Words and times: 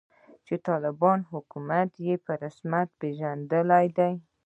چې 0.45 0.55
د 0.59 0.63
طالبانو 0.67 1.29
حکومت 1.33 1.91
یې 2.07 2.15
په 2.25 2.31
رسمیت 2.43 2.89
پیژندلی 3.01 3.87
دی 3.97 4.13